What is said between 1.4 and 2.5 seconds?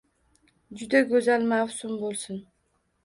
mavsum bo‘lsin.